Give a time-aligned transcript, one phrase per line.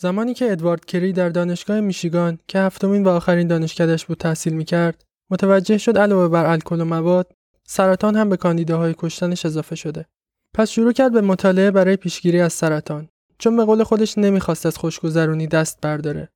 [0.00, 5.04] زمانی که ادوارد کری در دانشگاه میشیگان که هفتمین و آخرین دانشکدش بود تحصیل می‌کرد
[5.30, 7.32] متوجه شد علاوه بر الکل و مواد
[7.66, 10.06] سرطان هم به کاندیداهای کشتنش اضافه شده.
[10.54, 13.08] پس شروع کرد به مطالعه برای پیشگیری از سرطان
[13.38, 16.28] چون به قول خودش نمی‌خواست از خوشگذرونی دست برداره.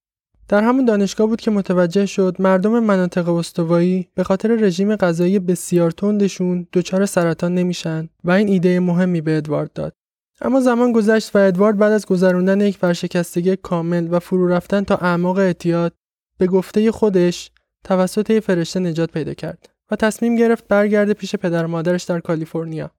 [0.49, 5.91] در همون دانشگاه بود که متوجه شد مردم مناطق استوایی به خاطر رژیم غذایی بسیار
[5.91, 9.93] تندشون دچار سرطان نمیشن و این ایده مهمی به ادوارد داد.
[10.45, 14.97] اما زمان گذشت و ادوارد بعد از گذراندن یک ورشکستگی کامل و فرو رفتن تا
[14.97, 15.93] اعماق اعتیاد
[16.39, 17.51] به گفته خودش
[17.85, 22.91] توسط فرشته نجات پیدا کرد و تصمیم گرفت برگرده پیش پدر و مادرش در کالیفرنیا.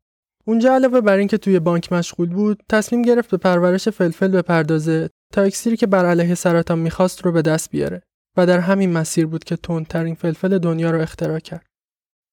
[0.46, 5.42] اونجا علاوه بر اینکه توی بانک مشغول بود، تصمیم گرفت به پرورش فلفل بپردازه تا
[5.42, 8.02] اکسیری که بر علیه سرطان می‌خواست رو به دست بیاره
[8.38, 11.66] و در همین مسیر بود که تندترین فلفل دنیا رو اختراع کرد.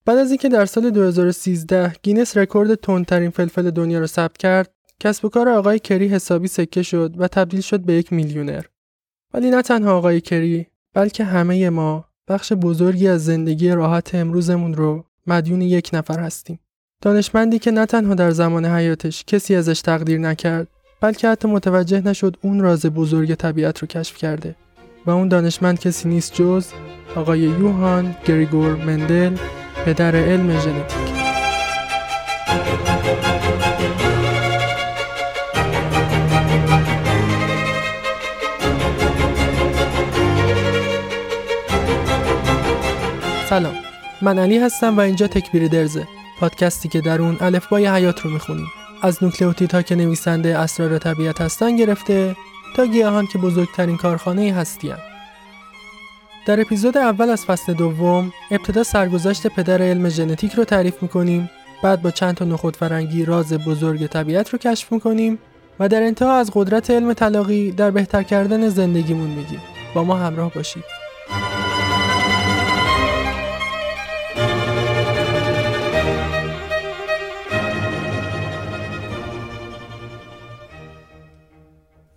[0.05, 5.25] بعد از اینکه در سال 2013 گینس رکورد تندترین فلفل دنیا رو ثبت کرد، کسب
[5.25, 8.65] و کار آقای کری حسابی سکه شد و تبدیل شد به یک میلیونر.
[9.35, 15.05] ولی نه تنها آقای کری بلکه همه ما بخش بزرگی از زندگی راحت امروزمون رو
[15.27, 16.61] مدیون یک نفر هستیم.
[17.03, 20.69] دانشمندی که نه تنها در زمان حیاتش کسی ازش تقدیر نکرد
[21.01, 24.57] بلکه حتی متوجه نشد اون راز بزرگ طبیعت رو کشف کرده
[25.07, 26.67] و اون دانشمند کسی نیست جز
[27.17, 29.37] آقای یوهان گریگور مندل
[29.85, 31.20] پدر علم ژنتیک.
[43.51, 43.75] سلام.
[44.23, 46.07] من علی هستم و اینجا تکبیر درزه
[46.41, 48.67] پادکستی که در اون الفبای حیات رو می‌خونیم.
[49.03, 52.37] از نوکلئوتیدها که نویسنده اسرار طبیعت هستن گرفته
[52.77, 54.93] تا گیاهان که بزرگترین کارخانه هستی
[56.47, 61.51] در اپیزود اول از فصل دوم ابتدا سرگذشت پدر علم ژنتیک رو تعریف می‌کنیم
[61.83, 65.39] بعد با چند تا نخود فرنگی راز بزرگ طبیعت رو کشف می‌کنیم
[65.81, 69.61] و در انتها از قدرت علم تلاقی در بهتر کردن زندگیمون میگیم.
[69.95, 70.85] با ما همراه باشید.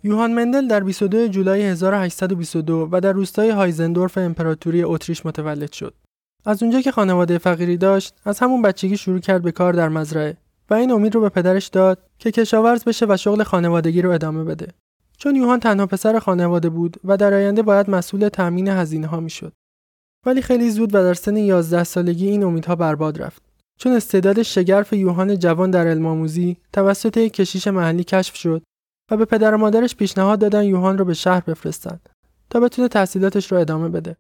[0.06, 5.94] یوهان مندل در 22 جولای 1822 و در روستای هایزندورف امپراتوری اتریش متولد شد.
[6.46, 10.38] از اونجا که خانواده فقیری داشت، از همون بچگی شروع کرد به کار در مزرعه
[10.70, 14.44] و این امید رو به پدرش داد که کشاورز بشه و شغل خانوادگی رو ادامه
[14.44, 14.68] بده.
[15.18, 19.54] چون یوهان تنها پسر خانواده بود و در آینده باید مسئول تأمین هزینه ها می‌شد.
[20.26, 23.42] ولی خیلی زود و در سن 11 سالگی این امیدها برباد رفت.
[23.80, 28.62] چون استعداد شگرف یوهان جوان در علم آموزی توسط یک کشیش محلی کشف شد
[29.12, 32.10] و به پدر و مادرش پیشنهاد دادن یوهان رو به شهر بفرستند
[32.50, 34.18] تا بتونه تحصیلاتش رو ادامه بده.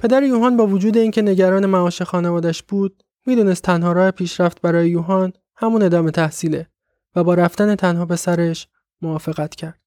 [0.00, 5.32] پدر یوهان با وجود اینکه نگران معاش خانوادش بود، می‌دونست تنها راه پیشرفت برای یوهان
[5.56, 6.68] همون ادامه تحصیله
[7.16, 8.68] و با رفتن تنها به سرش
[9.02, 9.80] موافقت کرد.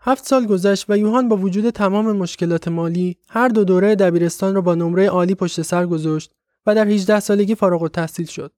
[0.00, 4.60] هفت سال گذشت و یوهان با وجود تمام مشکلات مالی هر دو دوره دبیرستان را
[4.60, 6.32] با نمره عالی پشت سر گذاشت
[6.66, 8.52] و در 18 سالگی فارغ التحصیل شد.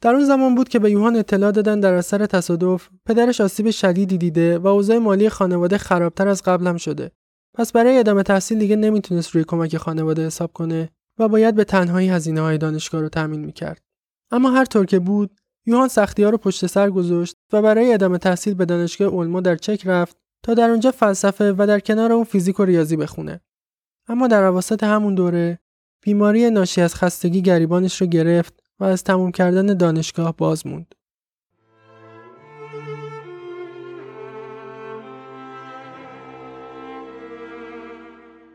[0.00, 4.18] در اون زمان بود که به یوهان اطلاع دادن در اثر تصادف پدرش آسیب شدیدی
[4.18, 7.10] دیده و اوضاع مالی خانواده خرابتر از قبل هم شده.
[7.54, 10.88] پس برای ادامه تحصیل دیگه نمی‌تونست روی کمک خانواده حساب کنه
[11.18, 13.80] و باید به تنهایی هزینه های دانشگاه رو تامین می‌کرد.
[14.30, 15.30] اما هر طور که بود
[15.66, 19.56] یوهان سختی ها رو پشت سر گذاشت و برای ادامه تحصیل به دانشگاه اولمو در
[19.56, 23.40] چک رفت تا در اونجا فلسفه و در کنار اون فیزیک و ریاضی بخونه.
[24.08, 25.58] اما در اواسط همون دوره
[26.02, 30.94] بیماری ناشی از خستگی گریبانش رو گرفت و از تموم کردن دانشگاه باز موند.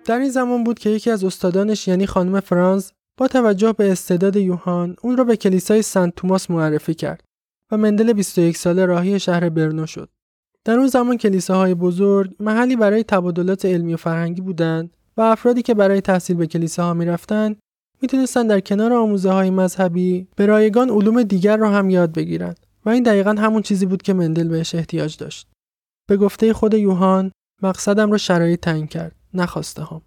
[0.06, 4.36] در این زمان بود که یکی از استادانش یعنی خانم فرانز با توجه به استعداد
[4.36, 7.24] یوهان اون را به کلیسای سنت توماس معرفی کرد
[7.72, 10.10] و مندل 21 ساله راهی شهر برنو شد.
[10.66, 15.74] در اون زمان کلیساهای بزرگ محلی برای تبادلات علمی و فرهنگی بودند و افرادی که
[15.74, 17.63] برای تحصیل به کلیساها می‌رفتند
[18.04, 22.56] می‌تونستن در کنار آموزه های مذهبی به رایگان علوم دیگر رو هم یاد بگیرن
[22.86, 25.48] و این دقیقا همون چیزی بود که مندل بهش احتیاج داشت.
[26.10, 27.32] به گفته خود یوهان
[27.62, 30.02] مقصدم رو شرایط تعیین کرد نخواسته هم.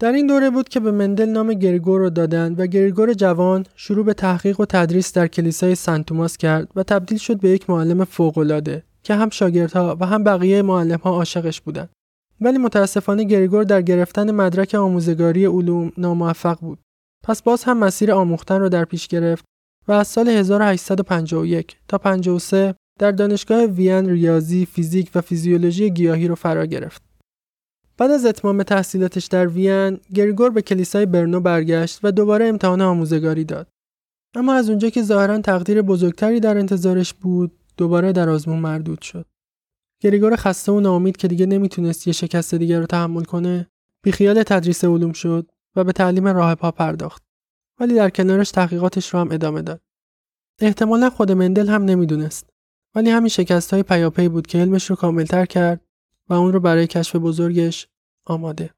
[0.00, 4.04] در این دوره بود که به مندل نام گریگور رو دادند و گریگور جوان شروع
[4.04, 8.04] به تحقیق و تدریس در کلیسای سنت توماس کرد و تبدیل شد به یک معلم
[8.04, 11.90] فوق‌العاده که هم شاگردها و هم بقیه معلمها عاشقش بودند.
[12.40, 16.78] ولی متاسفانه گریگور در گرفتن مدرک آموزگاری علوم ناموفق بود.
[17.24, 19.44] پس باز هم مسیر آموختن را در پیش گرفت
[19.88, 26.34] و از سال 1851 تا 53 در دانشگاه وین ریاضی، فیزیک و فیزیولوژی گیاهی رو
[26.34, 27.02] فرا گرفت.
[27.98, 33.44] بعد از اتمام تحصیلاتش در وین، گریگور به کلیسای برنو برگشت و دوباره امتحان آموزگاری
[33.44, 33.68] داد.
[34.34, 39.26] اما از اونجا که ظاهرا تقدیر بزرگتری در انتظارش بود، دوباره در آزمون مردود شد.
[40.02, 43.68] گریگور خسته و ناامید که دیگه نمی‌تونست یه شکست دیگر رو تحمل کنه
[44.04, 47.22] بیخیال تدریس علوم شد و به تعلیم راه پا پرداخت.
[47.80, 49.80] ولی در کنارش تحقیقاتش رو هم ادامه داد.
[50.60, 52.50] احتمالا خود مندل هم نمی‌دونست.
[52.94, 55.80] ولی همین شکست های پیاپی بود که علمش رو کاملتر کرد
[56.28, 57.88] و اون رو برای کشف بزرگش
[58.26, 58.70] آماده.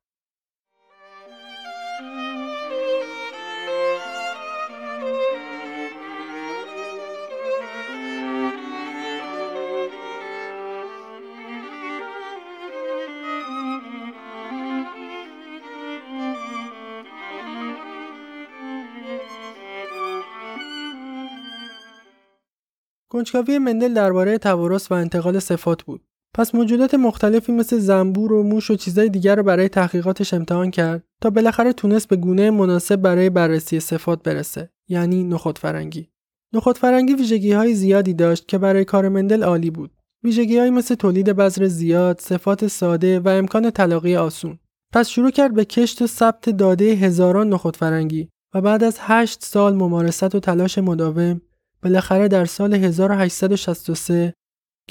[23.17, 26.01] کنجکاوی مندل درباره توارث و انتقال صفات بود.
[26.35, 31.05] پس موجودات مختلفی مثل زنبور و موش و چیزای دیگر رو برای تحقیقاتش امتحان کرد
[31.21, 36.09] تا بالاخره تونست به گونه مناسب برای بررسی صفات برسه یعنی نخود فرنگی.
[36.55, 39.91] نخود فرنگی ویژگی های زیادی داشت که برای کار مندل عالی بود.
[40.25, 44.59] ویژگی مثل تولید بذر زیاد، صفات ساده و امکان تلاقی آسون.
[44.93, 49.45] پس شروع کرد به کشت و ثبت داده هزاران نخود فرنگی و بعد از هشت
[49.45, 51.41] سال ممارست و تلاش مداوم
[51.83, 54.35] بالاخره در سال 1863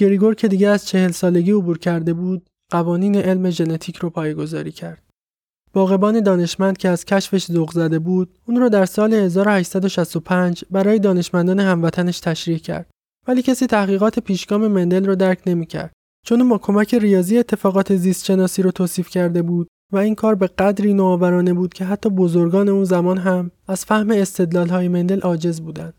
[0.00, 5.02] گریگور که دیگه از چهل سالگی عبور کرده بود قوانین علم ژنتیک رو پایگذاری کرد.
[5.72, 11.60] باغبان دانشمند که از کشفش ذوق زده بود اون رو در سال 1865 برای دانشمندان
[11.60, 12.90] هموطنش تشریح کرد
[13.28, 15.92] ولی کسی تحقیقات پیشگام مندل رو درک نمی‌کرد
[16.26, 20.46] چون با کمک ریاضی اتفاقات زیست شناسی رو توصیف کرده بود و این کار به
[20.46, 25.60] قدری نوآورانه بود که حتی بزرگان اون زمان هم از فهم استدلال های مندل عاجز
[25.60, 25.94] بودند.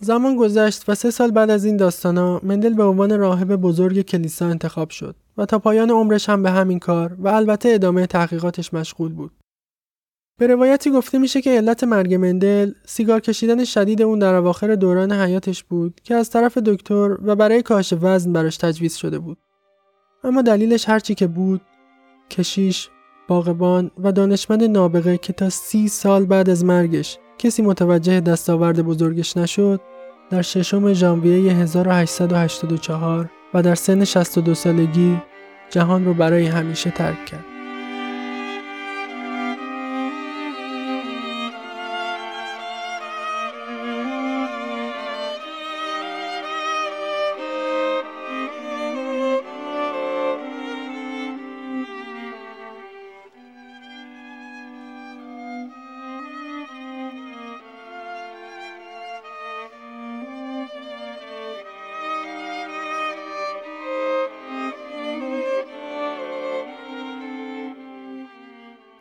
[0.00, 4.46] زمان گذشت و سه سال بعد از این داستانا مندل به عنوان راهب بزرگ کلیسا
[4.46, 9.12] انتخاب شد و تا پایان عمرش هم به همین کار و البته ادامه تحقیقاتش مشغول
[9.12, 9.30] بود.
[10.38, 15.12] به روایتی گفته میشه که علت مرگ مندل سیگار کشیدن شدید اون در اواخر دوران
[15.12, 19.38] حیاتش بود که از طرف دکتر و برای کاهش وزن براش تجویز شده بود.
[20.24, 21.60] اما دلیلش هرچی که بود
[22.30, 22.88] کشیش،
[23.28, 29.36] باغبان و دانشمند نابغه که تا سی سال بعد از مرگش کسی متوجه دستاورد بزرگش
[29.36, 29.80] نشد
[30.30, 35.22] در ششم ژانویه 1884 و در سن 62 سالگی
[35.70, 37.55] جهان رو برای همیشه ترک کرد.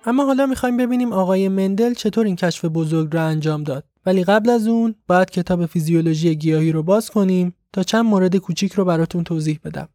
[0.07, 3.83] اما حالا می‌خوایم ببینیم آقای مندل چطور این کشف بزرگ را انجام داد.
[4.05, 8.73] ولی قبل از اون باید کتاب فیزیولوژی گیاهی رو باز کنیم تا چند مورد کوچیک
[8.73, 9.89] رو براتون توضیح بدم.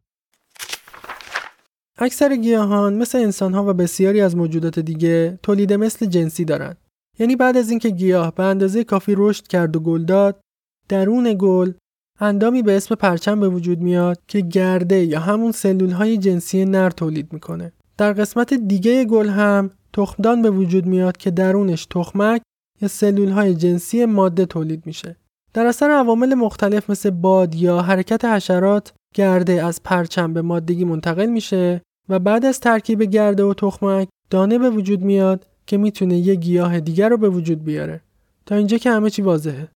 [1.98, 6.76] اکثر گیاهان مثل انسانها و بسیاری از موجودات دیگه تولید مثل جنسی دارند.
[7.18, 10.40] یعنی بعد از اینکه گیاه به اندازه کافی رشد کرد و گل داد
[10.88, 11.72] درون گل
[12.20, 16.90] اندامی به اسم پرچم به وجود میاد که گرده یا همون سلول های جنسی نر
[16.90, 17.72] تولید می‌کنه.
[18.00, 22.42] در قسمت دیگه گل هم تخمدان به وجود میاد که درونش تخمک
[22.80, 25.16] یا سلول های جنسی ماده تولید میشه.
[25.54, 31.26] در اثر عوامل مختلف مثل باد یا حرکت حشرات گرده از پرچم به مادگی منتقل
[31.26, 36.34] میشه و بعد از ترکیب گرده و تخمک دانه به وجود میاد که می‌تونه یه
[36.34, 38.00] گیاه دیگر رو به وجود بیاره.
[38.46, 39.68] تا اینجا که همه چی واضحه.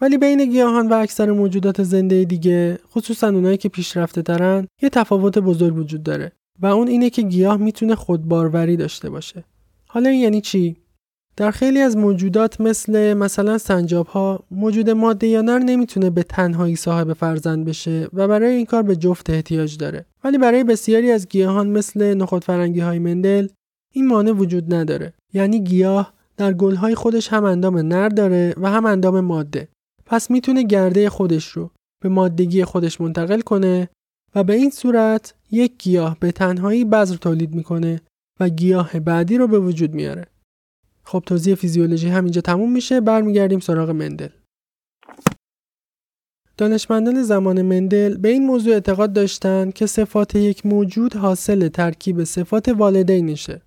[0.00, 5.38] ولی بین گیاهان و اکثر موجودات زنده دیگه خصوصا اونایی که پیشرفته ترن یه تفاوت
[5.38, 6.32] بزرگ وجود داره.
[6.60, 9.44] و اون اینه که گیاه می‌تونه خودباروری داشته باشه.
[9.86, 10.76] حالا این یعنی چی؟
[11.36, 16.76] در خیلی از موجودات مثل مثلا سنجاب ها موجود ماده یا نر نمی‌تونه به تنهایی
[16.76, 21.28] صاحب فرزند بشه و برای این کار به جفت احتیاج داره ولی برای بسیاری از
[21.28, 23.48] گیاهان مثل نخود فرنگی های مندل
[23.92, 28.70] این مانع وجود نداره یعنی گیاه در گل های خودش هم اندام نر داره و
[28.70, 29.68] هم اندام ماده
[30.06, 31.70] پس می‌تونه گرده خودش رو
[32.02, 33.88] به مادگی خودش منتقل کنه
[34.34, 38.00] و به این صورت یک گیاه به تنهایی بذر تولید می‌کنه
[38.40, 40.26] و گیاه بعدی رو به وجود میاره.
[41.04, 44.28] خب توضیح فیزیولوژی همینجا تموم میشه برمیگردیم سراغ مندل.
[46.56, 52.68] دانشمندان زمان مندل به این موضوع اعتقاد داشتند که صفات یک موجود حاصل ترکیب صفات
[52.68, 53.62] والدینشه.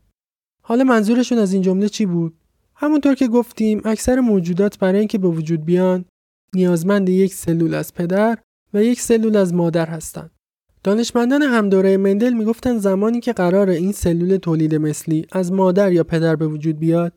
[0.63, 2.37] حالا منظورشون از این جمله چی بود؟
[2.75, 6.05] همونطور که گفتیم اکثر موجودات برای اینکه به وجود بیان
[6.53, 8.37] نیازمند یک سلول از پدر
[8.73, 10.31] و یک سلول از مادر هستند.
[10.85, 16.35] دانشمندان همدوره مندل می‌گفتن زمانی که قرار این سلول تولید مثلی از مادر یا پدر
[16.35, 17.13] به وجود بیاد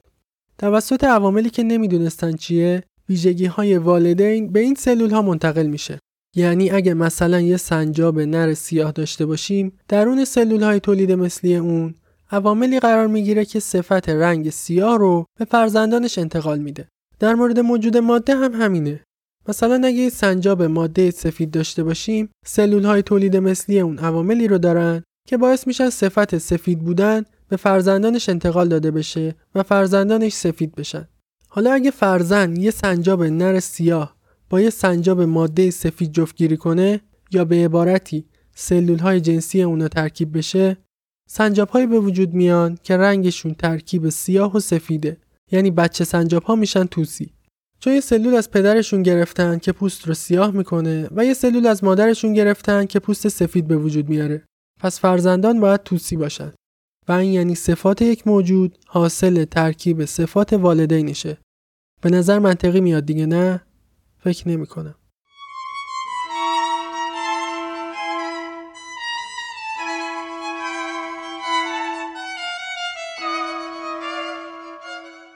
[0.59, 5.99] توسط عواملی که نمی‌دونستن چیه ویژگی های والدین به این سلول ها منتقل میشه.
[6.37, 11.95] یعنی اگه مثلا یه سنجاب نر سیاه داشته باشیم درون سلول های تولید مثلی اون
[12.31, 16.89] عواملی قرار می‌گیره که صفت رنگ سیاه رو به فرزندانش انتقال میده.
[17.19, 19.01] در مورد موجود ماده هم همینه.
[19.49, 25.03] مثلا اگه سنجاب ماده سفید داشته باشیم سلول های تولید مثلی اون عواملی رو دارن
[25.29, 31.09] که باعث میشن صفت سفید بودن به فرزندانش انتقال داده بشه و فرزندانش سفید بشن.
[31.49, 34.17] حالا اگه فرزند یه سنجاب نر سیاه
[34.51, 37.01] با یه سنجاب ماده سفید جفتگیری کنه
[37.31, 40.77] یا به عبارتی سلول های جنسی اونا ترکیب بشه
[41.29, 45.17] سنجاب های به وجود میان که رنگشون ترکیب سیاه و سفیده.
[45.53, 47.38] یعنی بچه سنجاب ها میشن توسی.
[47.81, 51.85] چون یه سلول از پدرشون گرفتن که پوست رو سیاه می‌کنه و یه سلول از
[51.85, 54.45] مادرشون گرفتن که پوست سفید به وجود میاره.
[54.81, 56.53] پس فرزندان باید توسی باشن.
[57.09, 61.39] و این یعنی صفات یک موجود حاصل ترکیب صفات والدینشه.
[62.03, 63.63] به نظر منطقی میاد دیگه نه؟
[64.19, 64.67] فکر نمی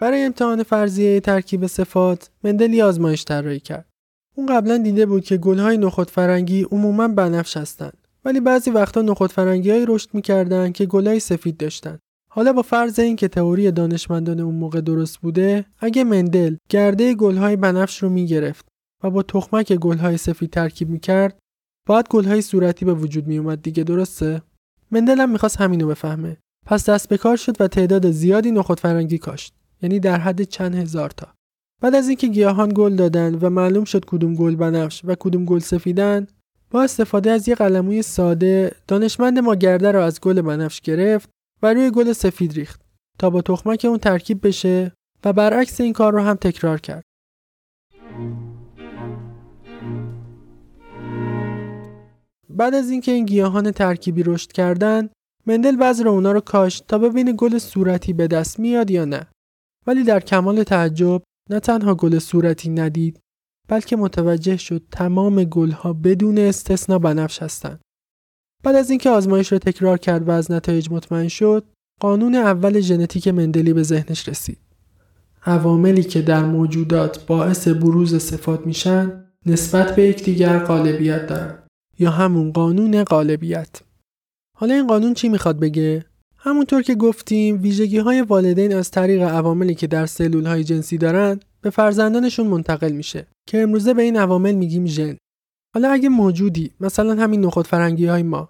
[0.03, 3.89] برای امتحان فرضیه ترکیب صفات مندل آزمایش طراحی کرد.
[4.37, 9.33] اون قبلا دیده بود که گلهای نخود فرنگی عموما بنفش هستند ولی بعضی وقتا نخود
[9.33, 11.99] فرنگی رشد می‌کردن که گلهای سفید داشتن.
[12.31, 18.03] حالا با فرض اینکه تئوری دانشمندان اون موقع درست بوده، اگه مندل گرده گلهای بنفش
[18.03, 18.67] رو می‌گرفت
[19.05, 21.39] و با تخمک گلهای سفید ترکیب می‌کرد،
[21.89, 24.43] باید گلهای صورتی به وجود میومد دیگه درسته؟
[24.91, 26.37] مندل هم می‌خواست همینو بفهمه.
[26.67, 29.55] پس دست به کار شد و تعداد زیادی نخود فرنگی کاشت.
[29.83, 31.29] یعنی در حد چند هزار تا.
[31.83, 35.59] بعد از اینکه گیاهان گل دادن و معلوم شد کدوم گل بنفش و کدوم گل
[35.59, 36.27] سفیدن
[36.71, 41.31] با استفاده از یک قلموی ساده دانشمند ما گرده را از گل بنفش گرفت
[41.63, 42.81] و روی گل سفید ریخت
[43.19, 44.93] تا با تخمک اون ترکیب بشه
[45.25, 47.03] و برعکس این کار رو هم تکرار کرد.
[52.51, 55.09] بعد از اینکه این گیاهان ترکیبی رشد کردن
[55.47, 59.27] مندل بذر اونا رو کاشت تا ببینه گل صورتی به دست میاد یا نه
[59.87, 63.21] ولی در کمال تعجب نه تنها گل صورتی ندید
[63.69, 67.81] بلکه متوجه شد تمام گلها بدون استثنا بنفش هستند.
[68.65, 71.65] بعد از اینکه آزمایش را تکرار کرد و از نتایج مطمئن شد،
[72.01, 74.59] قانون اول ژنتیک مندلی به ذهنش رسید.
[75.47, 81.59] عواملی که در موجودات باعث بروز صفات میشن نسبت به یکدیگر غالبیت دارن
[81.99, 83.83] یا همون قانون غالبیت.
[84.59, 86.05] حالا این قانون چی می‌خواد بگه؟
[86.45, 91.41] همونطور که گفتیم ویژگی های والدین از طریق عواملی که در سلول های جنسی دارن
[91.61, 95.17] به فرزندانشون منتقل میشه که امروزه به این عوامل میگیم ژن.
[95.75, 98.49] حالا اگه موجودی مثلا همین نخود فرنگی های ما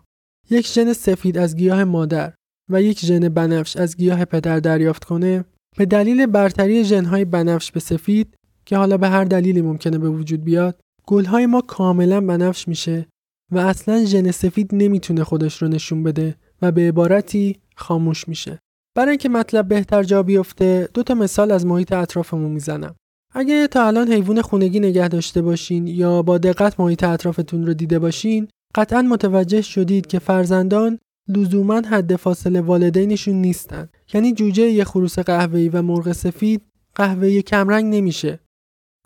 [0.50, 2.32] یک ژن سفید از گیاه مادر
[2.70, 5.44] و یک ژن بنفش از گیاه پدر دریافت کنه
[5.76, 8.34] به دلیل برتری ژنهای بنفش به سفید
[8.66, 13.06] که حالا به هر دلیلی ممکنه به وجود بیاد گلهای ما کاملا بنفش میشه
[13.50, 18.58] و اصلا ژن سفید نمی‌تونه خودش رو نشون بده و به عبارتی خاموش میشه.
[18.96, 22.94] برای اینکه مطلب بهتر جا بیفته دو تا مثال از محیط اطرافمون می‌زنم.
[23.34, 27.98] اگه تا الان حیوان خونگی نگه داشته باشین یا با دقت محیط اطرافتون رو دیده
[27.98, 30.98] باشین قطعا متوجه شدید که فرزندان
[31.28, 33.88] لزوما حد فاصله والدینشون نیستن.
[34.14, 36.62] یعنی جوجه یه خروس قهوه‌ای و مرغ سفید
[36.94, 38.40] قهوه‌ای کمرنگ نمیشه.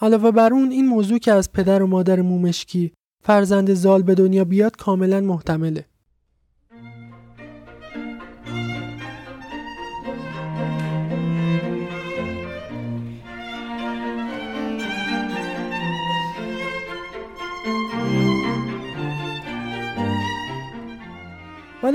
[0.02, 2.92] علاوه بر اون این موضوع که از پدر و مادر مومشکی
[3.24, 5.84] فرزند زال به دنیا بیاد کاملا محتمله.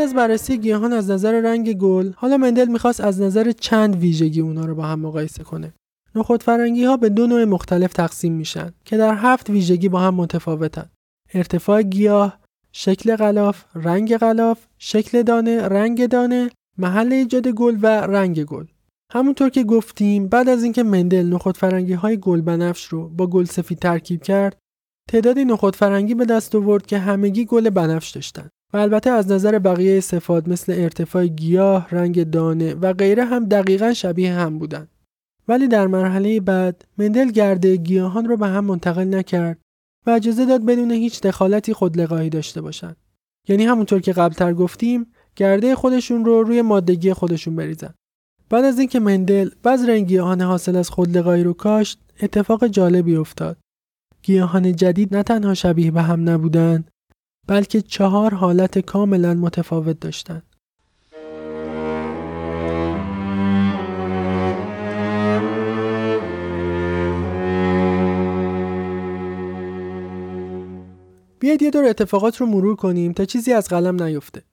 [0.01, 4.65] از بررسی گیاهان از نظر رنگ گل حالا مندل می‌خواست از نظر چند ویژگی اونا
[4.65, 5.74] رو با هم مقایسه کنه.
[6.15, 10.15] نخود فرنگی ها به دو نوع مختلف تقسیم میشن که در هفت ویژگی با هم
[10.15, 10.89] متفاوتن.
[11.34, 12.39] ارتفاع گیاه
[12.72, 18.65] شکل غلاف رنگ غلاف شکل دانه رنگ دانه محل ایجاد گل و رنگ گل.
[19.13, 23.46] همونطور که گفتیم بعد از اینکه مندل نخود فرنگی های گل بنفش رو با گل
[23.46, 24.58] سفید ترکیب کرد
[25.10, 28.50] تعدادی نخود فرنگی به دست آورد که همگی گل بنفش داشتن.
[28.74, 33.94] و البته از نظر بقیه صفات مثل ارتفاع گیاه، رنگ دانه و غیره هم دقیقا
[33.94, 34.88] شبیه هم بودند.
[35.48, 39.58] ولی در مرحله بعد مندل گرده گیاهان رو به هم منتقل نکرد
[40.08, 42.98] و اجازه داد بدون هیچ دخالتی خودلقایی داشته باشند.
[43.48, 47.94] یعنی همونطور که قبلتر گفتیم گرده خودشون رو روی مادگی خودشون بریزن.
[48.50, 53.58] بعد از اینکه مندل بذر این گیاهان حاصل از خودلقایی رو کاشت اتفاق جالبی افتاد.
[54.24, 56.90] گیاهان جدید نه تنها شبیه به هم نبودند
[57.51, 60.43] بلکه چهار حالت کاملا متفاوت داشتند.
[71.39, 74.43] بیاید یه دور اتفاقات رو مرور کنیم تا چیزی از قلم نیفته.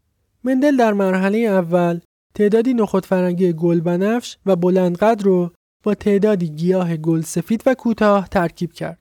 [0.45, 2.01] مندل در مرحله اول
[2.35, 5.51] تعدادی نخود فرنگی گل بنفش و بلندقد رو
[5.83, 8.99] با تعدادی گیاه گل سفید و کوتاه ترکیب کرد.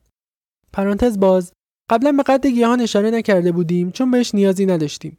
[0.73, 1.51] پرانتز باز
[1.89, 5.17] قبلا به قد گیاهان اشاره نکرده بودیم چون بهش نیازی نداشتیم.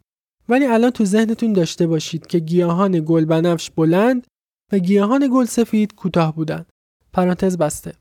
[0.49, 4.27] ولی الان تو ذهنتون داشته باشید که گیاهان گل بنفش بلند
[4.73, 6.67] و گیاهان گل سفید کوتاه بودند.
[7.13, 7.93] پرانتز بسته.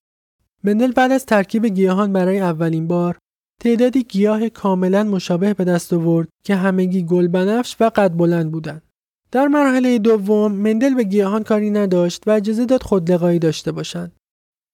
[0.64, 3.18] مندل بعد از ترکیب گیاهان برای اولین بار
[3.62, 8.82] تعدادی گیاه کاملا مشابه به دست آورد که همگی گل بنفش و قد بلند بودند.
[9.32, 14.12] در مرحله دوم مندل به گیاهان کاری نداشت و اجازه داد خودلقاهی داشته باشند.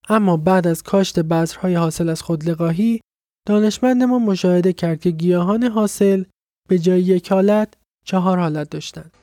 [0.09, 2.99] اما بعد از کاشت بذرهای حاصل از خودلقاهی
[3.45, 6.23] دانشمند ما مشاهده کرد که گیاهان حاصل
[6.69, 7.73] به جای یک حالت
[8.05, 9.17] چهار حالت داشتند.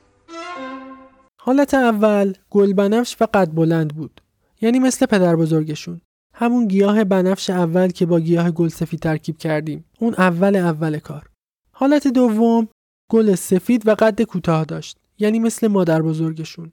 [1.41, 4.21] حالت اول گل بنفش و قد بلند بود.
[4.61, 6.01] یعنی مثل پدر بزرگشون.
[6.33, 9.85] همون گیاه بنفش اول که با گیاه گل سفید ترکیب کردیم.
[9.99, 11.29] اون اول اول کار.
[11.71, 12.67] حالت دوم
[13.11, 14.97] گل سفید و قد کوتاه داشت.
[15.19, 16.71] یعنی مثل مادر بزرگشون.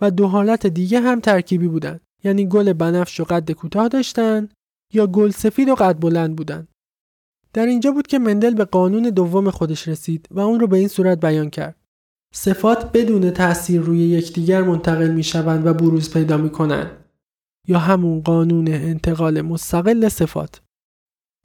[0.00, 2.00] و دو حالت دیگه هم ترکیبی بودن.
[2.24, 4.48] یعنی گل بنفش و قد کوتاه داشتن
[4.92, 6.68] یا گل سفید و قد بلند بودن.
[7.52, 10.88] در اینجا بود که مندل به قانون دوم خودش رسید و اون رو به این
[10.88, 11.76] صورت بیان کرد.
[12.34, 16.90] صفات بدون تأثیر روی یکدیگر منتقل می شوند و بروز پیدا می کنند.
[17.68, 20.60] یا همون قانون انتقال مستقل صفات.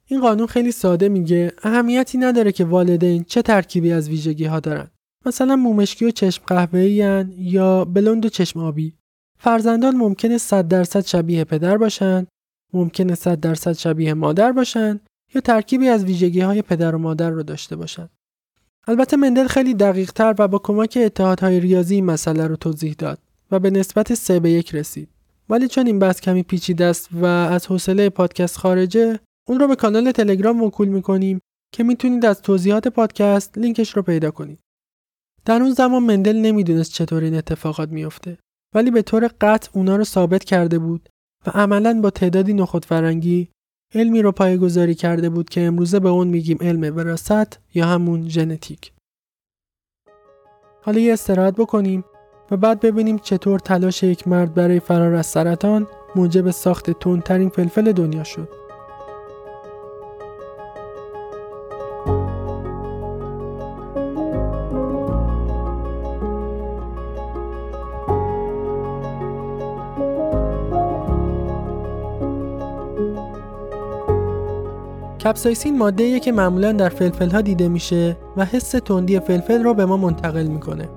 [0.06, 4.90] این قانون خیلی ساده میگه اهمیتی نداره که والدین چه ترکیبی از ویژگی ها دارن.
[5.26, 8.94] مثلا مومشکی و چشم قهوه‌ای یا بلند و چشم آبی.
[9.38, 12.26] فرزندان ممکنه 100 درصد شبیه پدر باشن،
[12.72, 15.00] ممکنه 100 درصد شبیه مادر باشن
[15.34, 18.08] یا ترکیبی از ویژگی های پدر و مادر رو داشته باشن.
[18.86, 23.18] البته مندل خیلی دقیق تر و با کمک اتحادهای ریاضی این مسئله رو توضیح داد
[23.50, 25.08] و به نسبت 3 به 1 رسید.
[25.48, 29.76] ولی چون این بحث کمی پیچیده است و از حوصله پادکست خارجه، اون رو به
[29.76, 31.40] کانال تلگرام موکول می‌کنیم
[31.74, 34.58] که می‌تونید از توضیحات پادکست لینکش رو پیدا کنید.
[35.44, 38.38] در اون زمان مندل نمی‌دونست چطور این اتفاقات میفته
[38.74, 41.08] ولی به طور قطع اونا رو ثابت کرده بود
[41.46, 43.48] و عملا با تعدادی نخود فرنگی
[43.94, 48.92] علمی رو گذاری کرده بود که امروزه به اون میگیم علم وراست یا همون ژنتیک.
[50.82, 52.04] حالا یه استراحت بکنیم
[52.50, 57.92] و بعد ببینیم چطور تلاش یک مرد برای فرار از سرطان موجب ساخت تندترین فلفل
[57.92, 58.61] دنیا شد.
[75.24, 79.84] کپسایسین ماده که معمولا در فلفل ها دیده میشه و حس تندی فلفل رو به
[79.84, 80.88] ما منتقل می‌کنه.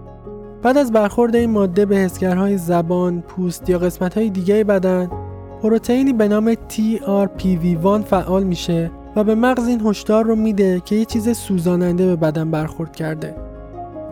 [0.64, 5.10] بعد از برخورد این ماده به حسگرهای زبان، پوست یا قسمت های دیگه بدن،
[5.62, 11.06] پروتئینی به نام TRPV1 فعال میشه و به مغز این هشدار رو میده که یه
[11.06, 13.36] چیز سوزاننده به بدن برخورد کرده.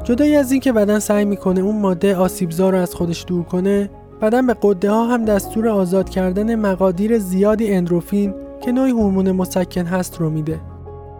[0.04, 3.89] جدایی از اینکه بدن سعی می‌کنه اون ماده آسیبزا رو از خودش دور کنه،
[4.21, 9.86] بدن به قده ها هم دستور آزاد کردن مقادیر زیادی اندروفین که نوعی هورمون مسکن
[9.86, 10.60] هست رو میده.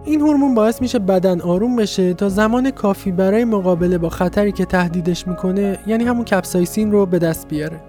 [0.06, 4.65] این هورمون باعث میشه بدن آروم بشه تا زمان کافی برای مقابله با خطری که
[4.65, 7.82] تهدیدش می‌کنه یعنی همون کپسایسین رو به دست بیاره.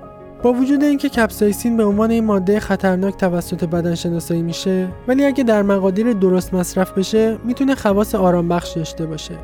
[0.43, 5.45] با وجود اینکه کپسایسین به عنوان این ماده خطرناک توسط بدن شناسایی میشه ولی اگه
[5.45, 9.35] در مقادیر درست مصرف بشه می‌تونه خواص آرام بخش داشته باشه.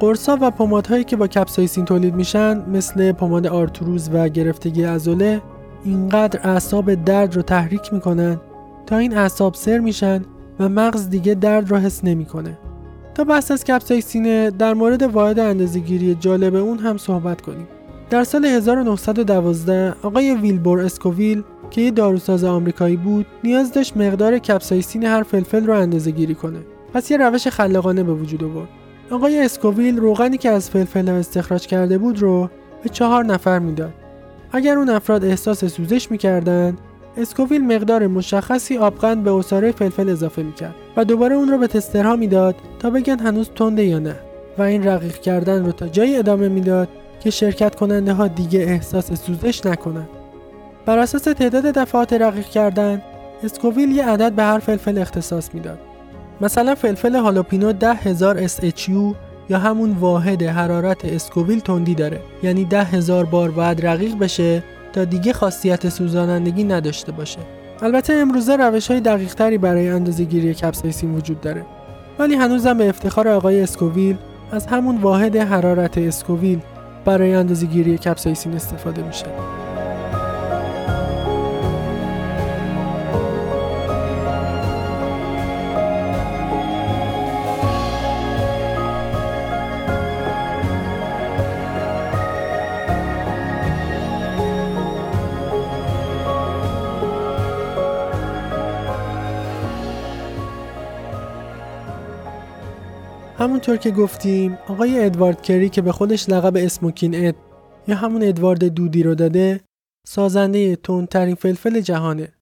[0.00, 5.42] قرصا و پمادهایی که با کپسایسین تولید میشن مثل پماد آرتروز و گرفتگی عضله
[5.84, 8.40] اینقدر اعصاب درد رو تحریک می‌کنن
[8.88, 10.22] تا این اعصاب سر میشن
[10.60, 12.58] و مغز دیگه درد را حس نمی‌کنه.
[13.14, 17.68] تا بحث از کپسایسینه در مورد واحد اندازه‌گیری جالب اون هم صحبت کنیم.
[18.10, 25.04] در سال 1912 آقای ویلبور اسکوویل که یه داروساز آمریکایی بود نیاز داشت مقدار کپسایسین
[25.04, 26.58] هر فلفل رو اندازه گیری کنه
[26.94, 28.68] پس یه روش خلاقانه به وجود آورد
[29.10, 32.50] آقای اسکوویل روغنی که از فلفل استخراج کرده بود رو
[32.82, 33.94] به چهار نفر می‌داد
[34.52, 36.76] اگر اون افراد احساس سوزش می‌کردن
[37.18, 42.09] اسکوویل مقدار مشخصی آب‌قند به عصاره فلفل اضافه می‌کرد و دوباره اون رو به tester
[42.09, 44.14] ها می‌داد تا بگن هنوز تنده یا نه.
[44.58, 46.88] و این رقیق کردن رو تا جایی ادامه می‌داد
[47.20, 50.08] که شرکت کننده ها دیگه احساس سوزش نکنند.
[50.86, 53.02] بر اساس تعداد دفعات رقیق کردن
[53.44, 55.78] اسکوویل یه عدد به هر فلفل اختصاص می‌داد.
[56.40, 59.14] مثلا فلفل هالوپینو ده هزار SHU
[59.50, 62.20] یا همون واحد حرارت اسکوویل تندی داره.
[62.42, 67.38] یعنی ده هزار بار باید رقیق بشه تا دیگه خاصیت سوزانندگی نداشته باشه.
[67.82, 70.54] البته امروزه روش های دقیق تری برای اندازه گیری
[71.14, 71.66] وجود داره.
[72.18, 74.16] ولی هنوزم به افتخار آقای اسکوویل
[74.52, 76.60] از همون واحد حرارت اسکوویل
[77.04, 79.26] برای اندازه گیری کپسایسین استفاده میشه.
[103.38, 107.34] همونطور که گفتیم آقای ادوارد کری که به خودش لقب اسموکین اد
[107.88, 109.60] یا همون ادوارد دودی رو داده
[110.06, 112.32] سازنده تندترین فلفل جهانه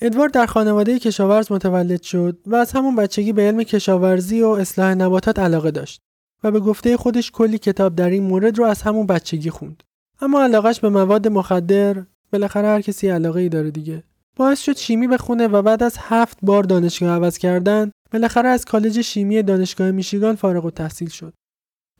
[0.00, 4.94] ادوارد در خانواده کشاورز متولد شد و از همون بچگی به علم کشاورزی و اصلاح
[4.94, 6.00] نباتات علاقه داشت
[6.44, 9.82] و به گفته خودش کلی کتاب در این مورد رو از همون بچگی خوند.
[10.20, 14.02] اما علاقش به مواد مخدر بالاخره هر کسی علاقه ای داره دیگه.
[14.36, 19.00] باعث شد شیمی بخونه و بعد از هفت بار دانشگاه عوض کردن بالاخره از کالج
[19.00, 21.34] شیمی دانشگاه میشیگان فارغ و تحصیل شد.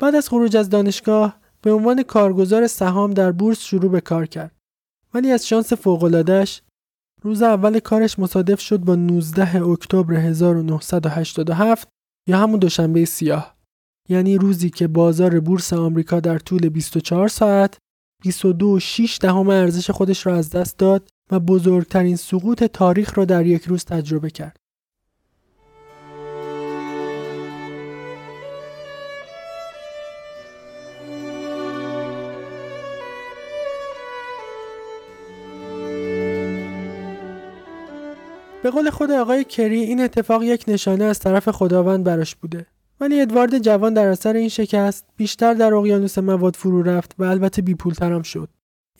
[0.01, 4.57] بعد از خروج از دانشگاه به عنوان کارگزار سهام در بورس شروع به کار کرد.
[5.14, 6.62] ولی از شانس فوق‌العاده‌اش
[7.22, 11.88] روز اول کارش مصادف شد با 19 اکتبر 1987
[12.29, 13.57] یا همون دوشنبه سیاه
[14.09, 17.79] یعنی روزی که بازار بورس آمریکا در طول 24 ساعت
[18.25, 23.65] 22.6 دهم ارزش خودش را از دست داد و بزرگترین سقوط تاریخ را در یک
[23.65, 24.57] روز تجربه کرد.
[38.67, 42.67] به قول خود آقای کری این اتفاق یک نشانه از طرف خداوند براش بوده
[43.01, 47.62] ولی ادوارد جوان در اثر این شکست بیشتر در اقیانوس مواد فرو رفت و البته
[47.62, 48.49] بیپولتر هم شد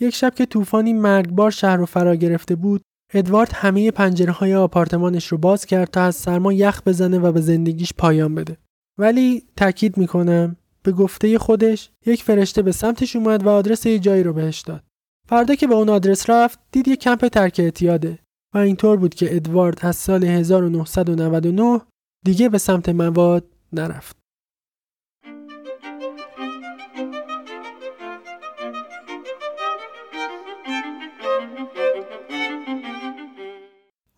[0.00, 2.82] یک شب که طوفانی مرگبار شهر رو فرا گرفته بود
[3.14, 7.40] ادوارد همه پنجره های آپارتمانش رو باز کرد تا از سرما یخ بزنه و به
[7.40, 8.56] زندگیش پایان بده
[8.98, 14.22] ولی تاکید می‌کنم به گفته خودش یک فرشته به سمتش اومد و آدرس یه جایی
[14.22, 14.85] رو بهش داد
[15.28, 18.18] فردا که به اون آدرس رفت دید یه کمپ ترک اعتیاده
[18.54, 21.80] و اینطور بود که ادوارد از سال 1999
[22.24, 24.15] دیگه به سمت مواد نرفت.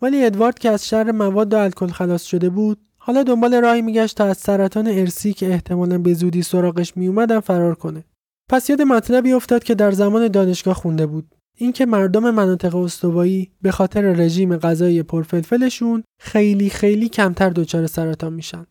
[0.02, 4.16] ولی ادوارد که از شر مواد و الکل خلاص شده بود حالا دنبال راهی میگشت
[4.16, 8.04] تا از سرطان ارسی که احتمالا به زودی سراغش میومدن فرار کنه
[8.50, 13.70] پس یاد مطلبی افتاد که در زمان دانشگاه خونده بود اینکه مردم مناطق استوایی به
[13.70, 18.66] خاطر رژیم غذایی پرفلفلشون خیلی خیلی کمتر دچار سرطان میشن.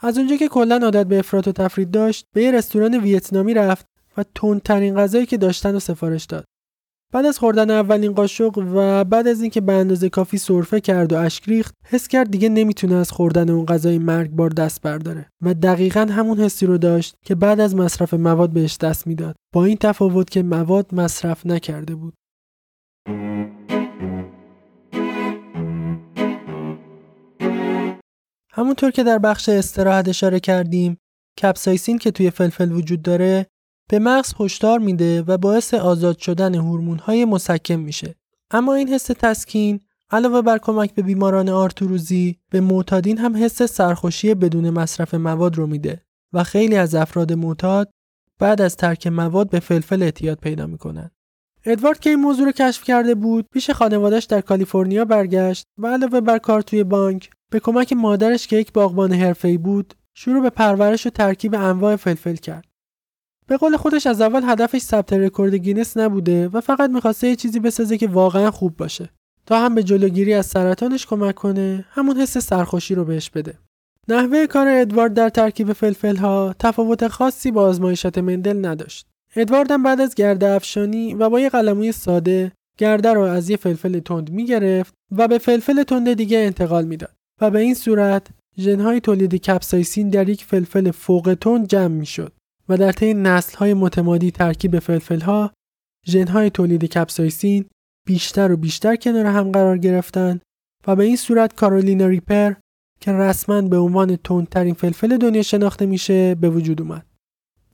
[0.00, 3.86] از اونجا که کلا عادت به افراط و تفرید داشت به یه رستوران ویتنامی رفت
[4.16, 6.44] و تندترین غذایی که داشتن و سفارش داد.
[7.16, 11.18] بعد از خوردن اولین قاشق و بعد از اینکه به اندازه کافی سرفه کرد و
[11.18, 16.06] اشک ریخت حس کرد دیگه نمی‌تونه از خوردن اون غذای مرگبار دست برداره و دقیقا
[16.10, 19.36] همون حسی رو داشت که بعد از مصرف مواد بهش دست می‌داد.
[19.54, 22.14] با این تفاوت که مواد مصرف نکرده بود.
[28.52, 30.96] همونطور که در بخش استراحت اشاره کردیم
[31.42, 33.46] کپسایسین که توی فلفل وجود داره
[33.90, 38.14] به مغز هشدار میده و باعث آزاد شدن هورمون‌های مسکن میشه.
[38.50, 44.34] اما این حس تسکین علاوه بر کمک به بیماران آرتروزی به معتادین هم حس سرخوشی
[44.34, 47.90] بدون مصرف مواد رو میده و خیلی از افراد معتاد
[48.38, 51.10] بعد از ترک مواد به فلفل اعتیاد پیدا می‌کنن.
[51.64, 56.20] ادوارد که این موضوع رو کشف کرده بود پیش خانوادش در کالیفرنیا برگشت و علاوه
[56.20, 61.06] بر کار توی بانک به کمک مادرش که یک باغبان حرفه‌ای بود شروع به پرورش
[61.06, 62.64] و ترکیب انواع فلفل کرد.
[63.48, 67.60] به قول خودش از اول هدفش ثبت رکورد گینس نبوده و فقط می‌خواسته یه چیزی
[67.60, 69.10] بسازه که واقعا خوب باشه.
[69.46, 73.58] تا هم به جلوگیری از سرطانش کمک کنه همون حس سرخوشی رو بهش بده.
[74.08, 79.06] نحوه کار ادوارد در ترکیب فلفل ها تفاوت خاصی با آزمایشات مندل نداشت.
[79.36, 83.56] ادوارد هم بعد از گرده افشانی و با یه قلموی ساده گرده رو از یه
[83.56, 87.14] فلفل تند می‌گرفت و به فلفل تند دیگه انتقال می‌داد.
[87.40, 88.26] و به این صورت
[88.58, 92.32] ژنهای تولید کپسایسین در یک فلفل فوق تند جمع می‌شد.
[92.68, 93.12] و در طی
[93.58, 94.74] های متمادی ترکیب
[95.22, 95.52] ها
[96.06, 97.64] ژنهای تولید کپسایسین
[98.06, 100.40] بیشتر و بیشتر کنار هم قرار گرفتن
[100.86, 102.52] و به این صورت کارولینا ریپر
[103.00, 107.06] که رسما به عنوان تندترین فلفل دنیا شناخته میشه به وجود اومد.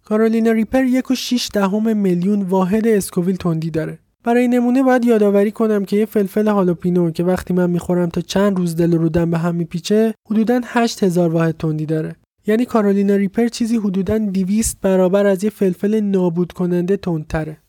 [0.04, 1.14] کارولینا ریپر یک و
[1.54, 3.98] دهم میلیون واحد اسکوویل تندی داره.
[4.24, 8.58] برای نمونه باید یادآوری کنم که یه فلفل هالوپینو که وقتی من می‌خورم تا چند
[8.58, 12.16] روز دل رودم به هم میپیچه حدودا 8000 واحد تندی داره.
[12.46, 17.62] یعنی کارولینا ریپر چیزی حدوداً 200 برابر از یه فلفل نابود کننده تندتره.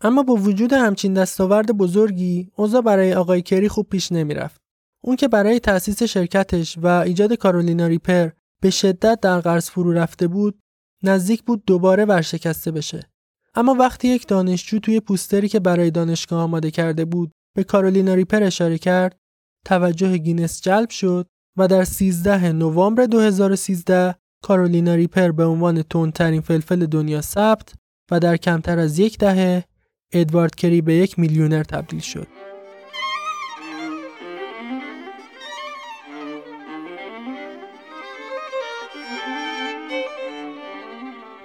[0.00, 4.60] اما با وجود همچین دستاورد بزرگی اوضاع برای آقای کری خوب پیش نمی‌رفت.
[5.04, 8.30] اون که برای تأسیس شرکتش و ایجاد کارولینا ریپر
[8.62, 10.58] به شدت در قرض فرو رفته بود
[11.02, 13.10] نزدیک بود دوباره ورشکسته بشه.
[13.54, 18.42] اما وقتی یک دانشجو توی پوستری که برای دانشگاه آماده کرده بود به کارولینا ریپر
[18.42, 19.16] اشاره کرد
[19.64, 21.26] توجه گینس جلب شد
[21.56, 27.74] و در 13 نوامبر 2013 کارولینا ریپر به عنوان تندترین فلفل دنیا ثبت
[28.10, 29.64] و در کمتر از یک دهه
[30.12, 32.26] ادوارد کری به یک میلیونر تبدیل شد.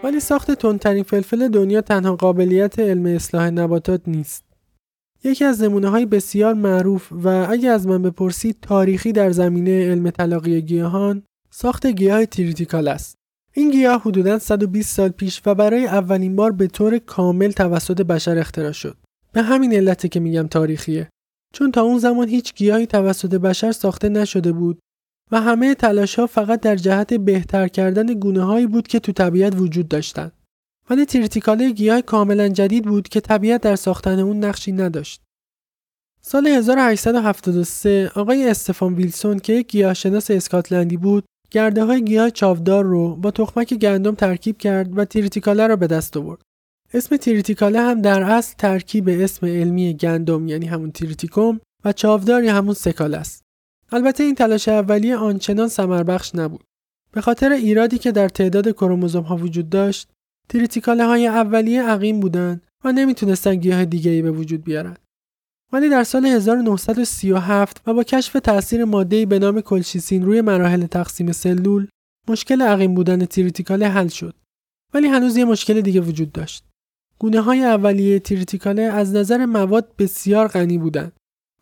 [0.03, 4.50] ولی ساخت تندترین فلفل دنیا تنها قابلیت علم اصلاح نباتات نیست.
[5.23, 10.09] یکی از نمونه های بسیار معروف و اگه از من بپرسید تاریخی در زمینه علم
[10.09, 13.15] تلاقی گیاهان ساخت گیاه تریتیکال است.
[13.53, 18.37] این گیاه حدوداً 120 سال پیش و برای اولین بار به طور کامل توسط بشر
[18.37, 18.97] اختراع شد.
[19.33, 21.09] به همین علته که میگم تاریخیه.
[21.53, 24.79] چون تا اون زمان هیچ گیاهی توسط بشر ساخته نشده بود
[25.31, 29.55] و همه تلاش ها فقط در جهت بهتر کردن گونه هایی بود که تو طبیعت
[29.55, 30.31] وجود داشتند.
[30.91, 35.21] ولی تریتیکاله گیاه کاملا جدید بود که طبیعت در ساختن اون نقشی نداشت.
[36.21, 43.15] سال 1873 آقای استفان ویلسون که یک گیاهشناس اسکاتلندی بود گرده های گیاه چاودار رو
[43.15, 46.41] با تخمک گندم ترکیب کرد و تریتیکاله را به دست آورد.
[46.93, 52.53] اسم تریتیکاله هم در اصل ترکیب اسم علمی گندم یعنی همون تریتیکوم و چاودار یا
[52.55, 53.43] همون سکال است.
[53.91, 55.69] البته این تلاش اولیه آنچنان
[56.03, 56.63] بخش نبود.
[57.11, 60.07] به خاطر ایرادی که در تعداد کروموزوم ها وجود داشت،
[60.51, 64.97] تریتیکاله های اولیه عقیم بودند و نمی‌تونستن گیاه دیگه ای به وجود بیارن.
[65.73, 71.31] ولی در سال 1937 و با کشف تاثیر ماده به نام کلشیسین روی مراحل تقسیم
[71.31, 71.87] سلول،
[72.27, 74.35] مشکل عقیم بودن تریتیکاله حل شد.
[74.93, 76.63] ولی هنوز یه مشکل دیگه وجود داشت.
[77.19, 81.13] گونه های اولیه تریتیکاله از نظر مواد بسیار غنی بودند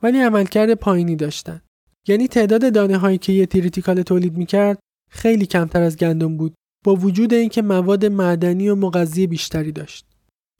[0.04, 1.62] ولی عملکرد پایینی داشتند.
[2.08, 6.54] یعنی تعداد دانه هایی که یه تریتیکاله تولید می‌کرد خیلی کمتر از گندم بود
[6.86, 10.06] با وجود اینکه مواد معدنی و مغذی بیشتری داشت.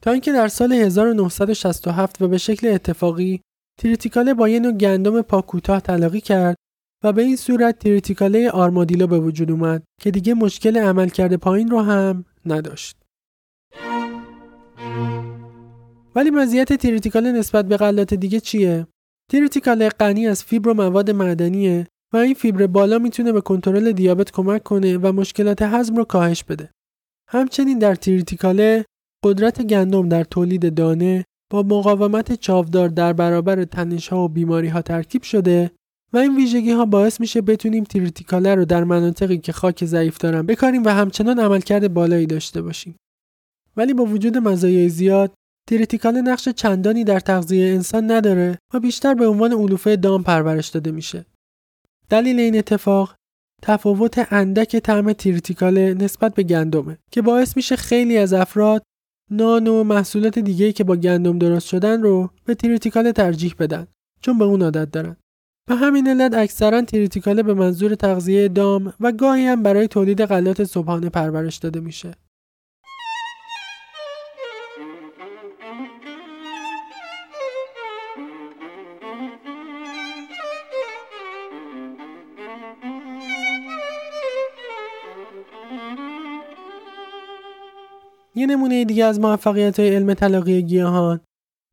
[0.02, 3.40] تا اینکه در سال 1967 و به شکل اتفاقی
[3.78, 6.56] تریتیکاله با یه نوع گندم پاکوتاه تلاقی کرد
[7.04, 11.80] و به این صورت تریتیکاله آرمادیلو به وجود اومد که دیگه مشکل عملکرد پایین رو
[11.80, 12.96] هم نداشت.
[16.14, 18.86] ولی مزیت تریتیکاله نسبت به غلات دیگه چیه؟
[19.30, 24.30] تریتیکاله غنی از فیبر و مواد معدنیه و این فیبر بالا می‌تونه به کنترل دیابت
[24.30, 26.70] کمک کنه و مشکلات هضم رو کاهش بده.
[27.28, 28.84] همچنین در تریتیکاله
[29.24, 34.82] قدرت گندم در تولید دانه با مقاومت چاودار در برابر تنش ها و بیماری ها
[34.82, 35.70] ترکیب شده
[36.12, 40.46] و این ویژگی ها باعث میشه بتونیم تریتیکاله رو در مناطقی که خاک ضعیف دارن
[40.46, 42.96] بکاریم و همچنان عملکرد بالایی داشته باشیم.
[43.76, 45.32] ولی با وجود مزایای زیاد
[45.68, 50.90] تریتیکاله نقش چندانی در تغذیه انسان نداره و بیشتر به عنوان علوفه دام پرورش داده
[50.90, 51.26] میشه.
[52.10, 53.14] دلیل این اتفاق
[53.62, 58.82] تفاوت اندک طعم تریتیکاله نسبت به گندمه که باعث میشه خیلی از افراد
[59.30, 63.86] نان و محصولات دیگه که با گندم درست شدن رو به تریتیکاله ترجیح بدن
[64.22, 65.16] چون به اون عادت دارن.
[65.68, 70.64] به همین علت اکثرا تریتیکاله به منظور تغذیه دام و گاهی هم برای تولید غلات
[70.64, 72.14] صبحانه پرورش داده میشه.
[88.34, 91.20] یه نمونه دیگه از موفقیت های علم تلاقی گیاهان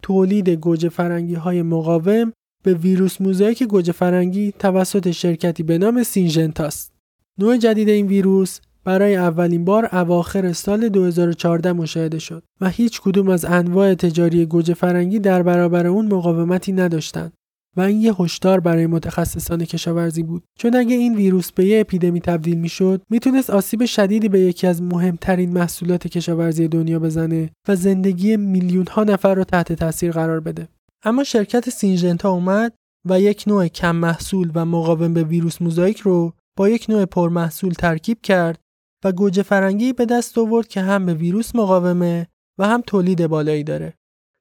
[0.04, 6.94] تولید گوجه فرنگی های مقاوم به ویروس موزاییک گوجه فرنگی توسط شرکتی به نام سینژنتاست.
[7.38, 13.30] نوع جدید این ویروس برای اولین بار اواخر سال 2014 مشاهده شد و هیچ کدوم
[13.30, 17.34] از انواع تجاری گوجه فرنگی در برابر اون مقاومتی نداشتند.
[17.78, 22.22] و این یه هشدار برای متخصصان کشاورزی بود چون اگه این ویروس به یه اپیدمی
[22.22, 28.38] تبدیل می‌شد می‌تونست آسیب شدیدی به یکی از مهمترین محصولات کشاورزی دنیا بزنه و زندگی
[28.38, 30.68] میلیون ها نفر رو تحت تاثیر قرار بده
[31.04, 32.74] اما شرکت سینژنتا اومد
[33.10, 37.74] و یک نوع کم محصول و مقاوم به ویروس موزاییک رو با یک نوع پرمحصول
[37.74, 38.60] ترکیب کرد
[39.04, 42.28] و گوجه فرنگی به دست آورد که هم به ویروس مقاومه
[42.60, 43.94] و هم تولید بالایی داره.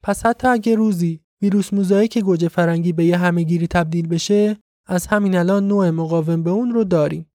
[0.04, 5.36] پس حتی اگه روزی ویروس موزاییک گوجه فرنگی به یه همهگیری تبدیل بشه از همین
[5.36, 7.26] الان نوع مقاوم به اون رو داریم.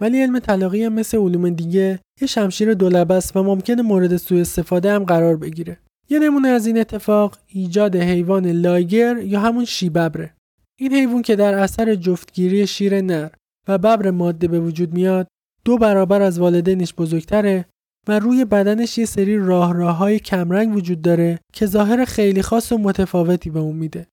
[0.00, 4.40] ولی علم تلاقی هم مثل علوم دیگه یه شمشیر دولبه است و ممکنه مورد سوء
[4.40, 5.78] استفاده هم قرار بگیره.
[6.10, 10.34] یه نمونه از این اتفاق ایجاد حیوان لایگر یا همون شیببره.
[10.78, 13.30] این حیوان که در اثر جفتگیری شیر نر
[13.68, 15.26] و ببر ماده به وجود میاد
[15.64, 17.64] دو برابر از والدینش بزرگتره
[18.08, 22.72] و روی بدنش یه سری راه راه های کمرنگ وجود داره که ظاهر خیلی خاص
[22.72, 24.06] و متفاوتی به اون میده.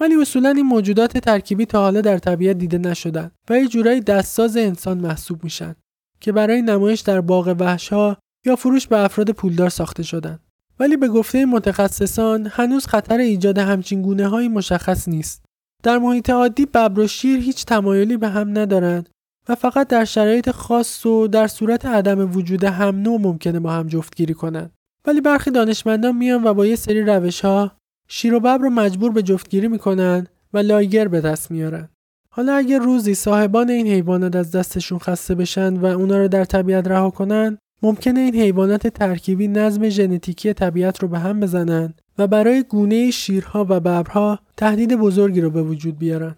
[0.00, 4.56] ولی اصولا این موجودات ترکیبی تا حالا در طبیعت دیده نشدن و یه جورایی دستساز
[4.56, 5.74] انسان محسوب میشن
[6.20, 10.38] که برای نمایش در باغ وحش ها یا فروش به افراد پولدار ساخته شدن.
[10.80, 15.44] ولی به گفته متخصصان هنوز خطر ایجاد همچین گونه های مشخص نیست.
[15.82, 19.08] در محیط عادی ببر و شیر هیچ تمایلی به هم ندارند
[19.50, 23.86] و فقط در شرایط خاص و در صورت عدم وجود هم نوع ممکنه با هم
[23.86, 24.72] جفتگیری کنند.
[25.06, 27.72] ولی برخی دانشمندان میان و با یه سری روش ها
[28.08, 31.88] شیر و ببر رو مجبور به جفتگیری می‌کنن و لایگر به دست میارن.
[32.30, 36.88] حالا اگه روزی صاحبان این حیوانات از دستشون خسته بشن و اونا رو در طبیعت
[36.88, 42.62] رها کنن ممکنه این حیوانات ترکیبی نظم ژنتیکی طبیعت رو به هم بزنن و برای
[42.62, 46.36] گونه شیرها و ببرها تهدید بزرگی رو به وجود بیارن.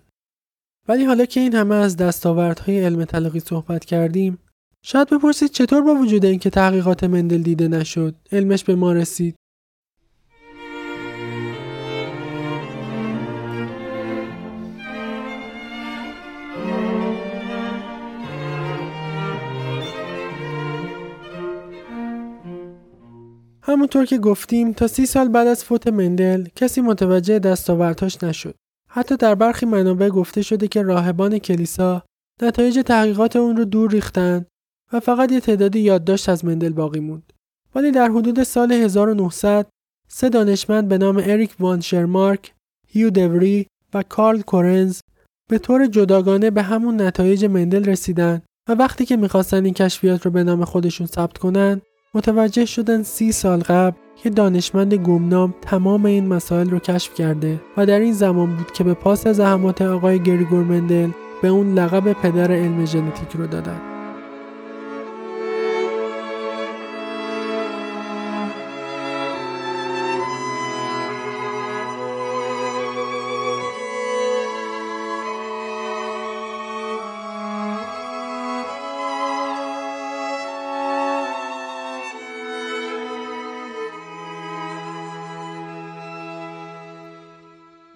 [0.88, 4.38] ولی حالا که این همه از دستاوردهای علم تلقی صحبت کردیم
[4.84, 9.34] شاید بپرسید چطور با وجود اینکه تحقیقات مندل دیده نشد علمش به ما رسید
[23.62, 28.54] همونطور که گفتیم تا سی سال بعد از فوت مندل کسی متوجه دستاوردهاش نشد.
[28.94, 32.02] حتی در برخی منابع گفته شده که راهبان کلیسا
[32.42, 34.46] نتایج تحقیقات اون رو دور ریختن
[34.92, 37.32] و فقط یه تعدادی یادداشت از مندل باقی موند.
[37.74, 39.66] ولی در حدود سال 1900
[40.08, 42.52] سه دانشمند به نام اریک وان شرمارک،
[42.88, 45.00] هیو دوری و کارل کورنز
[45.50, 50.30] به طور جداگانه به همون نتایج مندل رسیدن و وقتی که می‌خواستن این کشفیات رو
[50.30, 51.80] به نام خودشون ثبت کنن
[52.14, 57.86] متوجه شدن سی سال قبل یه دانشمند گمنام تمام این مسائل رو کشف کرده و
[57.86, 61.10] در این زمان بود که به پاس زحمات آقای گریگور مندل
[61.42, 63.91] به اون لقب پدر علم ژنتیک رو دادن.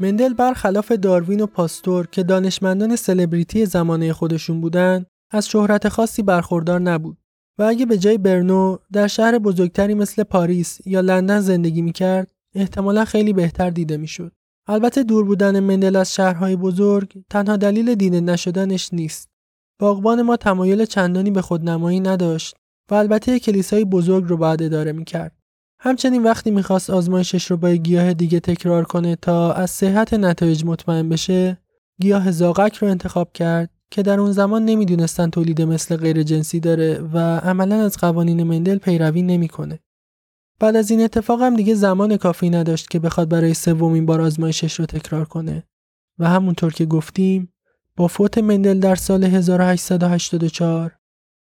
[0.01, 6.81] مندل برخلاف داروین و پاستور که دانشمندان سلبریتی زمانه خودشون بودن از شهرت خاصی برخوردار
[6.81, 7.19] نبود
[7.59, 13.05] و اگه به جای برنو در شهر بزرگتری مثل پاریس یا لندن زندگی می‌کرد احتمالا
[13.05, 14.33] خیلی بهتر دیده می‌شد.
[14.69, 19.29] البته دور بودن مندل از شهرهای بزرگ تنها دلیل دیده نشدنش نیست.
[19.81, 22.57] باغبان ما تمایل چندانی به خودنمایی نداشت
[22.91, 25.36] و البته کلیسای بزرگ رو بعد اداره می‌کرد.
[25.81, 31.09] همچنین وقتی می‌خواست آزمایشش رو با گیاه دیگه تکرار کنه تا از صحت نتایج مطمئن
[31.09, 31.59] بشه
[32.01, 37.01] گیاه زاغک رو انتخاب کرد که در اون زمان نمی‌دونستن تولید مثل غیر جنسی داره
[37.13, 39.79] و عملا از قوانین مندل پیروی نمی‌کنه.
[40.61, 44.81] بعد از این اتفاق هم دیگه زمان کافی نداشت که بخواد برای سومین بار آزمایشش
[44.81, 45.63] رو تکرار کنه
[46.19, 47.53] و همونطور که گفتیم
[47.97, 50.99] با فوت مندل در سال 1884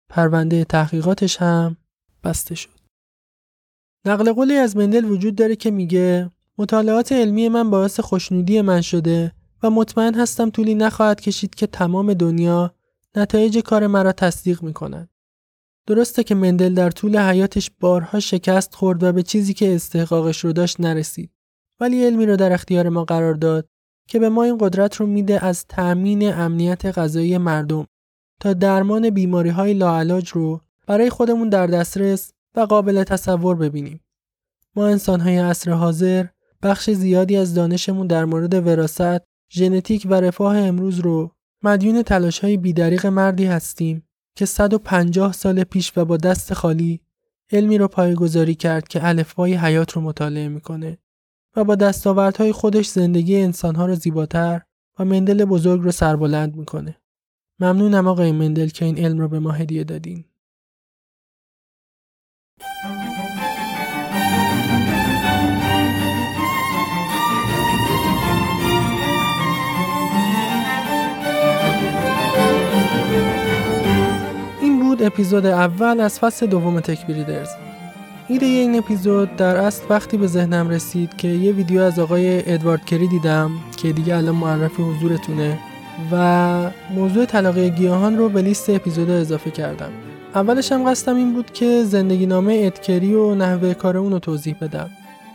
[0.09, 1.77] پرونده تحقیقاتش هم
[2.23, 2.72] بسته شد.
[4.05, 9.31] نقل قولی از مندل وجود داره که میگه مطالعات علمی من باعث خوشنودی من شده
[9.63, 12.73] و مطمئن هستم طولی نخواهد کشید که تمام دنیا
[13.15, 15.09] نتایج کار مرا تصدیق می‌کنند.
[15.87, 20.53] درسته که مندل در طول حیاتش بارها شکست خورد و به چیزی که استحقاقش رو
[20.53, 21.31] داشت نرسید.
[21.79, 23.67] ولی علمی رو در اختیار ما قرار داد
[24.07, 27.87] که به ما این قدرت رو میده از تأمین امنیت غذایی مردم
[28.39, 33.99] تا درمان بیماری های لاعلاج رو برای خودمون در دسترس و قابل تصور ببینیم.
[34.75, 36.25] ما انسانهای عصر حاضر
[36.63, 39.21] بخش زیادی از دانشمون در مورد وراست،
[39.53, 41.31] ژنتیک و رفاه امروز رو
[41.63, 44.03] مدیون تلاش های بیدریق مردی هستیم
[44.35, 47.01] که 150 سال پیش و با دست خالی
[47.51, 50.97] علمی رو پایگذاری کرد که الفبای حیات رو مطالعه می‌کنه
[51.55, 54.61] و با دستاوردهای خودش زندگی انسانها رو زیباتر
[54.99, 56.97] و مندل بزرگ رو سربلند می‌کنه.
[57.59, 60.25] ممنونم آقای مندل که این علم رو به ما هدیه دادین.
[75.03, 77.49] اپیزود اول از فصل دوم تکبیریدرز
[78.27, 82.85] ایده این اپیزود در اصل وقتی به ذهنم رسید که یه ویدیو از آقای ادوارد
[82.85, 85.59] کری دیدم که دیگه الان معرفی حضورتونه
[86.11, 89.91] و موضوع تلاقی گیاهان رو به لیست اپیزود اضافه کردم.
[90.35, 94.55] اولش هم قصدم این بود که زندگی نامه ادکری و نحوه کار اون رو توضیح
[94.61, 94.89] بدم.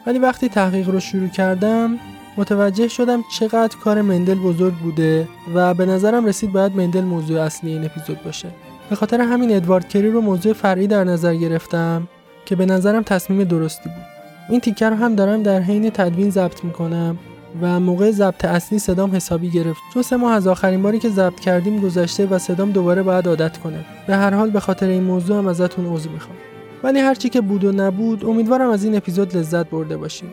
[0.07, 1.99] ولی وقتی تحقیق رو شروع کردم
[2.37, 7.73] متوجه شدم چقدر کار مندل بزرگ بوده و به نظرم رسید باید مندل موضوع اصلی
[7.73, 8.49] این اپیزود باشه.
[8.91, 12.09] به خاطر همین ادوارد کری رو موضوع فرعی در نظر گرفتم
[12.45, 14.07] که به نظرم تصمیم درستی بود.
[14.49, 17.19] این تیکر رو هم دارم در حین تدوین ضبط می‌کنم
[17.63, 19.81] و موقع ضبط اصلی صدام حسابی گرفت.
[19.95, 23.59] چون سه ماه از آخرین باری که ضبط کردیم گذشته و صدام دوباره باید عادت
[23.59, 23.85] کنه.
[24.07, 26.37] به هر حال به خاطر این موضوع هم ازتون عذر می‌خوام.
[26.83, 30.29] ولی هرچی که بود و نبود امیدوارم از این اپیزود لذت برده باشیم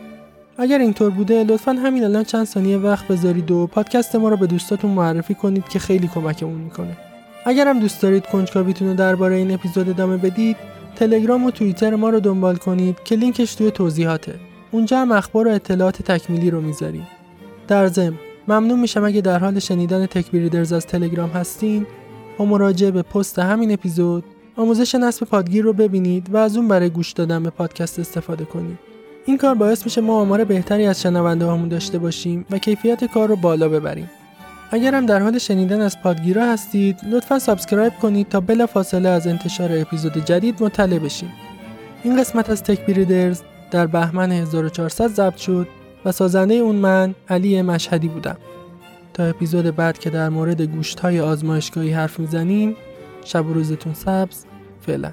[0.58, 4.46] اگر اینطور بوده لطفا همین الان چند ثانیه وقت بذارید و پادکست ما رو به
[4.46, 6.96] دوستاتون معرفی کنید که خیلی کمکمون می‌کنه.
[7.48, 10.56] اگر هم دوست دارید کنجکاویتون رو درباره این اپیزود ادامه بدید
[10.96, 14.34] تلگرام و توییتر ما رو دنبال کنید که لینکش توی توضیحاته
[14.70, 17.06] اونجا هم اخبار و اطلاعات تکمیلی رو می‌ذاریم
[17.68, 18.14] در ضمن
[18.48, 21.86] ممنون میشم اگه در حال شنیدن تک بریدرز از تلگرام هستین
[22.40, 24.24] با مراجعه به پست همین اپیزود
[24.56, 28.78] آموزش نصب پادگیر رو ببینید و از اون برای گوش دادن به پادکست استفاده کنید.
[29.26, 33.28] این کار باعث میشه ما آمار بهتری از شنونده هامون داشته باشیم و کیفیت کار
[33.28, 34.10] رو بالا ببریم.
[34.70, 39.70] اگر هم در حال شنیدن از پادگیرا هستید لطفا subscribe کنید تا بلافاصله از انتشار
[39.72, 41.30] اپیزود جدید مطلع بشید.
[42.04, 45.68] این قسمت از تک بریدرز در بهمن 1400 ضبط شد
[46.04, 48.36] و سازنده اون من علی مشهدی بودم.
[49.14, 52.76] تا اپیزود بعد که در مورد گوشت های آزمایشگاهی حرف می‌زنیم
[53.24, 54.44] شب و روزتون سبز
[54.80, 55.12] فعلا